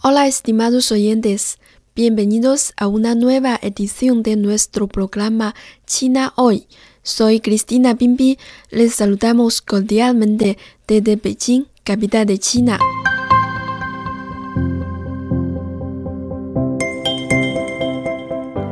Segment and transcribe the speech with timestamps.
[0.00, 1.58] Hola estimados oyentes,
[1.96, 6.68] bienvenidos a una nueva edición de nuestro programa China Hoy.
[7.02, 8.38] Soy Cristina Bimbi,
[8.70, 12.78] les saludamos cordialmente desde Beijing, capital de China.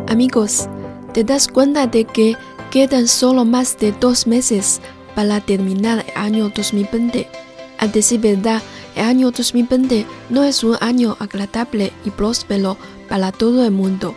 [0.07, 0.69] Amigos,
[1.13, 2.37] ¿te das cuenta de que
[2.71, 4.81] quedan solo más de dos meses
[5.17, 7.46] para terminar el año 2020?
[7.79, 8.63] A decir verdad,
[8.95, 12.77] el año 2020 no es un año agradable y próspero
[13.09, 14.15] para todo el mundo.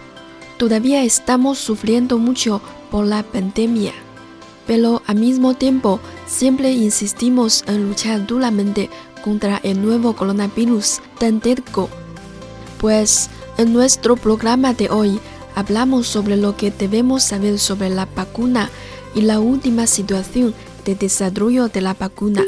[0.58, 3.94] Todavía estamos sufriendo mucho por la pandemia.
[4.68, 8.90] Pero al mismo tiempo, siempre insistimos en luchar duramente
[9.24, 11.02] contra el nuevo coronavirus
[11.42, 11.90] terco.
[12.78, 15.20] Pues en nuestro programa de hoy
[15.56, 18.70] hablamos sobre lo que debemos saber sobre la vacuna
[19.16, 20.54] y la última situación
[20.86, 22.46] de desarrollo de la vacuna.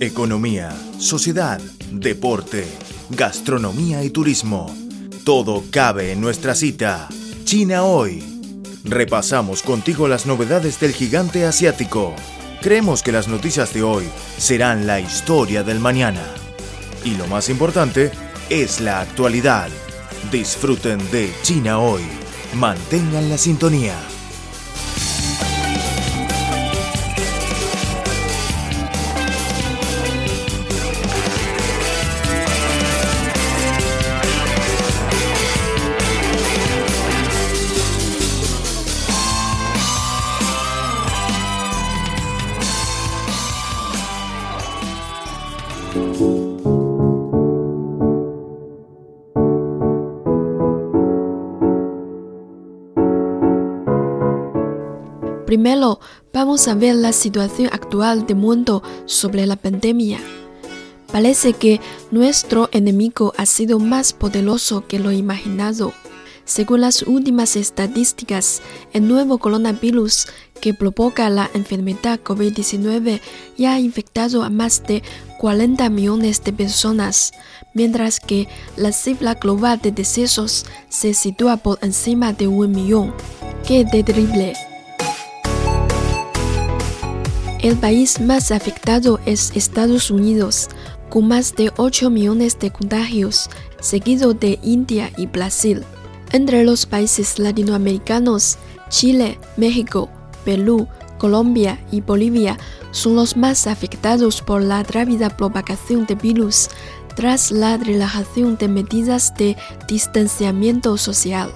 [0.00, 1.60] Economía, sociedad,
[1.92, 2.66] deporte,
[3.10, 4.74] gastronomía y turismo.
[5.24, 7.08] Todo cabe en nuestra cita.
[7.44, 8.22] China hoy.
[8.84, 12.14] Repasamos contigo las novedades del gigante asiático.
[12.60, 16.24] Creemos que las noticias de hoy serán la historia del mañana.
[17.04, 18.10] Y lo más importante
[18.48, 19.70] es la actualidad.
[20.30, 22.02] Disfruten de China hoy.
[22.54, 24.09] Mantengan la sintonía.
[55.50, 55.98] Primero,
[56.32, 60.20] vamos a ver la situación actual del mundo sobre la pandemia.
[61.10, 61.80] Parece que
[62.12, 65.92] nuestro enemigo ha sido más poderoso que lo imaginado.
[66.44, 68.62] Según las últimas estadísticas,
[68.92, 70.28] el nuevo coronavirus
[70.60, 73.20] que provoca la enfermedad COVID-19
[73.58, 75.02] ya ha infectado a más de
[75.40, 77.32] 40 millones de personas,
[77.74, 78.46] mientras que
[78.76, 83.12] la cifra global de decesos se sitúa por encima de un millón.
[83.66, 84.69] ¡Qué terrible!
[87.62, 90.70] El país más afectado es Estados Unidos,
[91.10, 93.50] con más de 8 millones de contagios,
[93.80, 95.84] seguido de India y Brasil.
[96.32, 98.56] Entre los países latinoamericanos,
[98.88, 100.08] Chile, México,
[100.42, 100.88] Perú,
[101.18, 102.56] Colombia y Bolivia
[102.92, 106.70] son los más afectados por la rápida propagación del virus
[107.14, 109.54] tras la relajación de medidas de
[109.86, 111.52] distanciamiento social.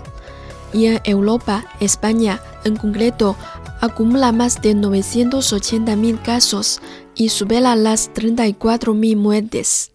[0.74, 3.36] Y en Europa, España en concreto
[3.84, 6.80] acumula más de 980.000 casos
[7.14, 9.92] y supera las 34.000 muertes,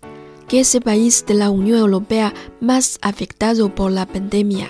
[0.47, 4.69] que es el país de la Unión Europea más afectado por la pandemia.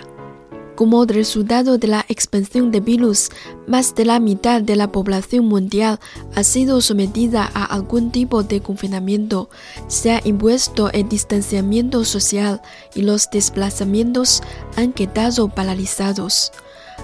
[0.75, 3.29] Como resultado de la expansión del virus,
[3.67, 5.99] más de la mitad de la población mundial
[6.35, 9.49] ha sido sometida a algún tipo de confinamiento,
[9.89, 12.61] se ha impuesto el distanciamiento social
[12.95, 14.41] y los desplazamientos
[14.77, 16.53] han quedado paralizados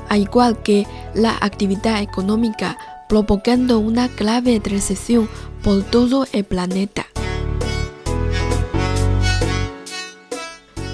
[0.10, 2.78] al igual que la actividad económica,
[3.08, 5.30] provocando una clave recesión
[5.64, 7.06] por todo el planeta.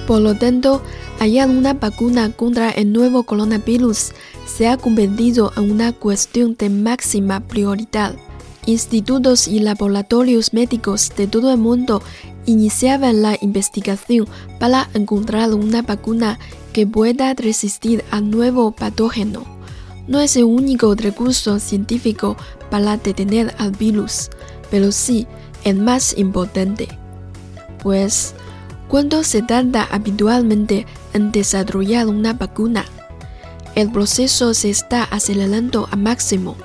[0.07, 0.81] Por lo tanto,
[1.19, 4.11] hallar una vacuna contra el nuevo coronavirus
[4.45, 8.15] se ha convertido en una cuestión de máxima prioridad.
[8.65, 12.03] Institutos y laboratorios médicos de todo el mundo
[12.45, 14.27] iniciaban la investigación
[14.59, 16.39] para encontrar una vacuna
[16.73, 19.45] que pueda resistir al nuevo patógeno.
[20.07, 22.37] No es el único recurso científico
[22.69, 24.29] para detener al virus,
[24.69, 25.27] pero sí
[25.63, 26.87] el más importante.
[27.81, 28.33] Pues,
[28.87, 32.85] ¿cuánto se tarda habitualmente en desarrollar una vacuna?
[33.75, 36.55] El proceso se está acelerando a máximo,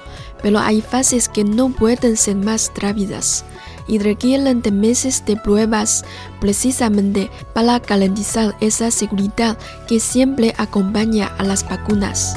[0.43, 3.45] pero hay fases que no pueden ser más rápidas
[3.89, 6.05] y requieren de meses de pruebas
[6.41, 12.37] precisamente para garantizar esa seguridad que siempre acompaña a las vacunas.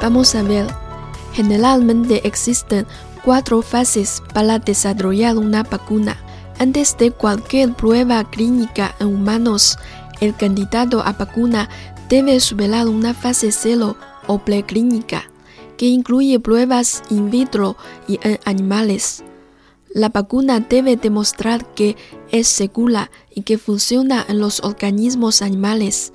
[0.00, 0.66] Vamos a ver,
[1.32, 2.86] generalmente existen
[3.24, 6.16] cuatro fases para desarrollar una vacuna.
[6.58, 9.78] Antes de cualquier prueba clínica en humanos,
[10.20, 11.68] el candidato a vacuna
[12.08, 13.96] debe superar una fase cero
[14.26, 15.24] o preclínica,
[15.84, 17.76] que incluye pruebas in vitro
[18.08, 19.22] y en animales.
[19.92, 21.94] La vacuna debe demostrar que
[22.30, 26.14] es segura y que funciona en los organismos animales.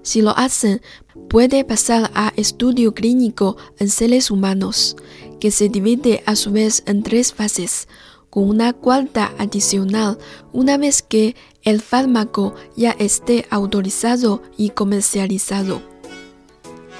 [0.00, 0.80] Si lo hacen,
[1.28, 4.96] puede pasar a estudio clínico en seres humanos,
[5.38, 7.88] que se divide a su vez en tres fases,
[8.30, 10.16] con una cuarta adicional
[10.54, 15.82] una vez que el fármaco ya esté autorizado y comercializado.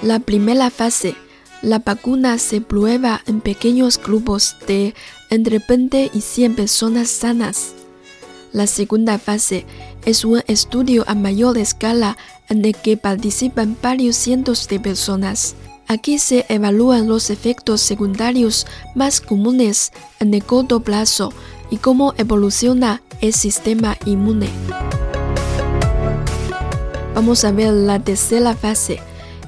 [0.03, 1.15] La primera fase,
[1.61, 4.95] la vacuna se prueba en pequeños grupos de
[5.29, 7.73] entre 20 y 100 personas sanas.
[8.51, 9.65] La segunda fase
[10.05, 12.17] es un estudio a mayor escala
[12.49, 15.55] en el que participan varios cientos de personas.
[15.87, 18.65] Aquí se evalúan los efectos secundarios
[18.95, 21.31] más comunes en el corto plazo
[21.69, 24.49] y cómo evoluciona el sistema inmune.
[27.13, 28.99] Vamos a ver la tercera fase.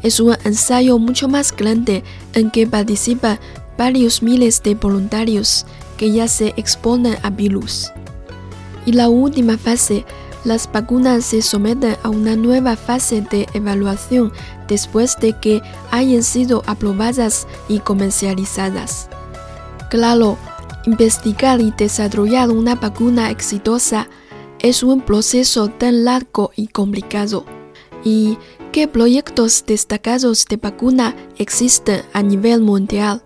[0.03, 2.03] Es un ensayo mucho más grande
[2.33, 3.39] en que participan
[3.77, 5.65] varios miles de voluntarios
[5.97, 7.91] que ya se exponen a virus.
[8.85, 10.05] Y la última fase,
[10.43, 14.33] las vacunas se someten a una nueva fase de evaluación
[14.67, 19.07] después de que hayan sido aprobadas y comercializadas.
[19.89, 20.37] Claro,
[20.85, 24.09] investigar y desarrollar una vacuna exitosa
[24.59, 27.45] es un proceso tan largo y complicado.
[28.03, 28.37] ¿Y
[28.73, 33.21] qué proyectos destacados de vacuna existen a nivel mundial?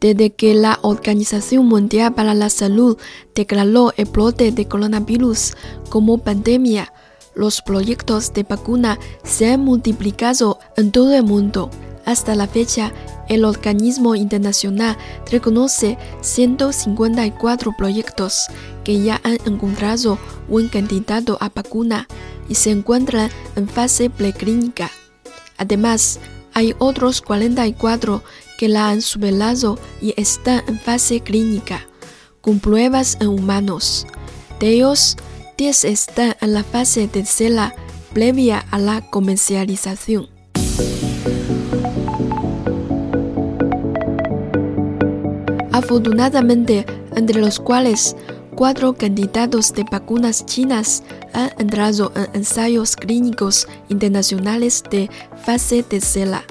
[0.00, 2.96] Desde que la Organización Mundial para la Salud
[3.34, 5.54] declaró el brote de coronavirus
[5.88, 6.92] como pandemia,
[7.34, 11.70] los proyectos de vacuna se han multiplicado en todo el mundo.
[12.04, 12.92] Hasta la fecha,
[13.28, 14.96] el organismo internacional
[15.30, 18.46] reconoce 154 proyectos
[18.84, 20.18] que ya han encontrado
[20.48, 22.06] un candidato a vacuna
[22.48, 24.90] y se encuentran en fase preclínica.
[25.56, 26.20] Además,
[26.52, 28.22] hay otros 44
[28.58, 31.86] que la han superado y están en fase clínica,
[32.40, 34.06] con pruebas en humanos.
[34.60, 35.16] De ellos,
[35.56, 37.74] 10 están en la fase tercera
[38.12, 40.33] previa a la comercialización.
[45.74, 46.86] Afortunadamente,
[47.16, 48.14] entre los cuales
[48.54, 55.10] cuatro candidatos de vacunas chinas han entrado en ensayos clínicos internacionales de
[55.44, 56.44] fase tercera.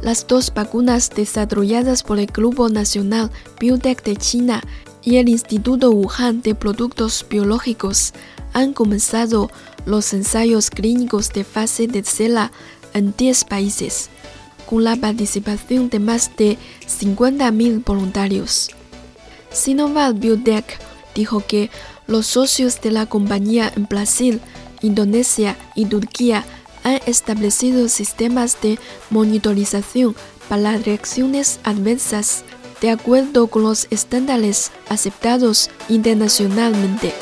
[0.00, 3.30] Las dos vacunas desarrolladas por el Grupo Nacional
[3.60, 4.62] Biotech de China
[5.02, 8.14] y el Instituto Wuhan de Productos Biológicos
[8.54, 9.50] han comenzado
[9.84, 12.50] los ensayos clínicos de fase tercera
[12.94, 14.08] en 10 países,
[14.72, 16.56] con la participación de más de
[16.88, 18.70] 50.000 voluntarios.
[19.50, 20.78] Sinovac Biotech
[21.14, 21.68] dijo que
[22.06, 24.40] los socios de la compañía en Brasil,
[24.80, 26.46] Indonesia y Turquía
[26.84, 28.78] han establecido sistemas de
[29.10, 30.16] monitorización
[30.48, 32.42] para reacciones adversas
[32.80, 37.12] de acuerdo con los estándares aceptados internacionalmente.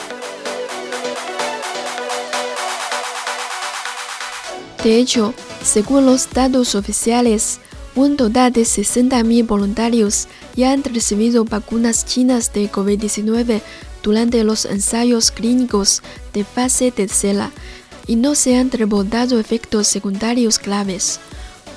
[4.84, 7.60] De hecho, según los datos oficiales,
[7.94, 13.60] un total de 60.000 voluntarios ya han recibido vacunas chinas de COVID-19
[14.02, 16.02] durante los ensayos clínicos
[16.32, 17.50] de fase tercera
[18.06, 21.20] y no se han reportado efectos secundarios claves.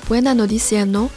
[0.08, 1.10] Buena noticia, ¿no?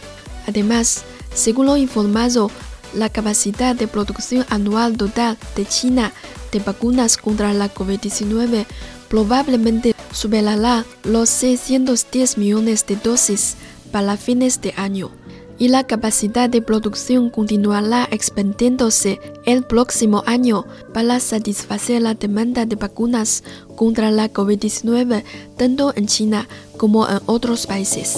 [0.48, 2.52] Además, según lo informado,
[2.94, 6.12] la capacidad de producción anual total de China
[6.52, 8.66] de vacunas contra la COVID-19
[9.08, 13.56] probablemente superará los 610 millones de dosis
[13.92, 15.12] para fines de año
[15.60, 22.76] y la capacidad de producción continuará expandiéndose el próximo año para satisfacer la demanda de
[22.76, 23.44] vacunas
[23.76, 25.24] contra la COVID-19
[25.56, 26.48] tanto en China
[26.78, 28.18] como en otros países.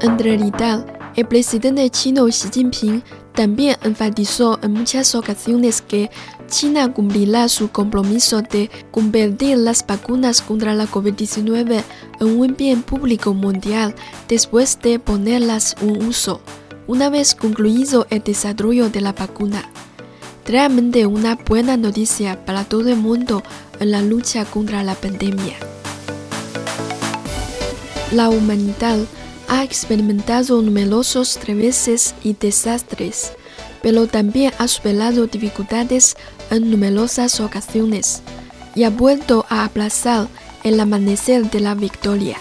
[0.00, 3.02] En realidad, el presidente chino Xi Jinping
[3.34, 6.10] también enfatizó en muchas ocasiones que
[6.48, 11.82] China cumplirá su compromiso de convertir las vacunas contra la COVID-19
[12.20, 13.94] en un bien público mundial
[14.28, 16.40] después de ponerlas en uso,
[16.86, 19.70] una vez concluido el desarrollo de la vacuna.
[20.46, 23.42] Realmente una buena noticia para todo el mundo
[23.80, 25.56] en la lucha contra la pandemia.
[28.12, 28.98] La humanidad
[29.54, 33.32] ha experimentado numerosos reveses y desastres
[33.84, 36.16] pero también ha superado dificultades
[36.50, 38.22] en numerosas ocasiones
[38.74, 40.26] y ha vuelto a aplazar
[40.62, 42.38] el amanecer de la victoria.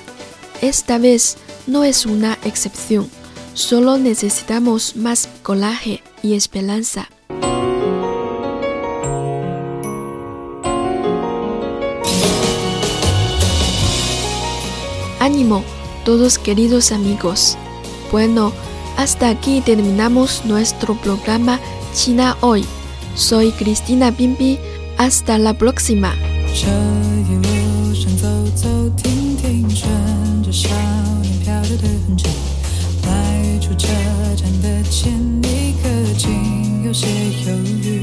[0.61, 1.35] Esta vez
[1.67, 3.09] no es una excepción,
[3.53, 7.09] solo necesitamos más coraje y esperanza.
[15.19, 15.61] Ánimo,
[16.04, 17.56] todos queridos amigos.
[18.10, 18.52] Bueno,
[18.96, 21.58] hasta aquí terminamos nuestro programa
[21.94, 22.64] China Hoy.
[23.14, 24.58] Soy Cristina Bimbi.
[24.98, 26.12] Hasta la próxima.
[26.52, 28.26] 这一路上走
[28.56, 29.88] 走停停，顺
[30.42, 30.68] 着少
[31.22, 32.24] 年漂流的痕迹，
[33.04, 33.86] 迈出车
[34.34, 35.12] 站的前
[35.44, 37.06] 一刻，竟有些
[37.46, 38.02] 犹豫。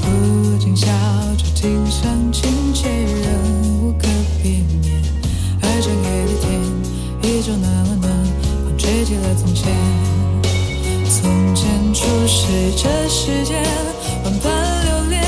[0.00, 0.86] 不禁笑
[1.36, 2.48] 着听上亲
[11.13, 13.63] 从前初识这世间，
[14.23, 14.51] 万般
[14.83, 15.21] 流连，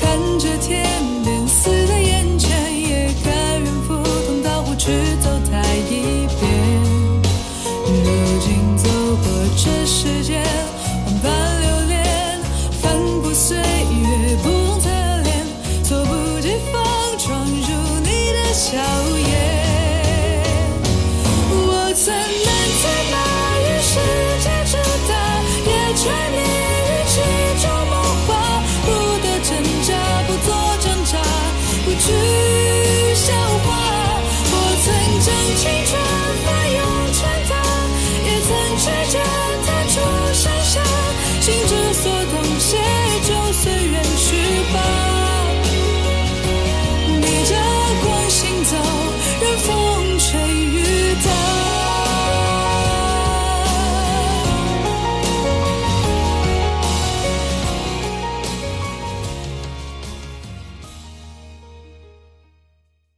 [0.00, 0.84] 看着天
[1.22, 3.94] 边似在眼前，也甘愿赴
[4.26, 4.90] 汤蹈火去
[5.22, 6.42] 走它一遍。
[7.86, 8.90] 如今走
[9.22, 10.42] 过这世间，
[11.06, 12.40] 万般流连，
[12.82, 14.90] 翻过岁月不同侧
[15.22, 15.46] 脸，
[15.84, 16.82] 猝不及防
[17.18, 18.76] 闯入你的笑
[19.28, 20.42] 颜。
[21.52, 22.43] 我曾。